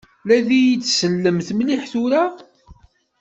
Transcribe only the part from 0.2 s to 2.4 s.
La yi-d-sellemt mliḥ tura?